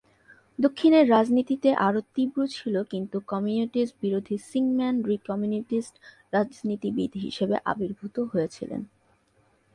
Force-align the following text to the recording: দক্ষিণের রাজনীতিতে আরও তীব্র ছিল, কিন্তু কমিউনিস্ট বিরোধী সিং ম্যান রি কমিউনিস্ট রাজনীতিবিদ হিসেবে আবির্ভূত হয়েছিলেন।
দক্ষিণের 0.59 1.05
রাজনীতিতে 1.09 1.69
আরও 1.87 1.99
তীব্র 2.15 2.39
ছিল, 2.55 2.75
কিন্তু 2.83 3.17
কমিউনিস্ট 3.31 3.95
বিরোধী 4.03 4.37
সিং 4.49 4.63
ম্যান 4.77 4.95
রি 5.07 5.17
কমিউনিস্ট 5.29 5.95
রাজনীতিবিদ 6.33 7.11
হিসেবে 7.25 7.55
আবির্ভূত 7.71 8.15
হয়েছিলেন। 8.31 8.81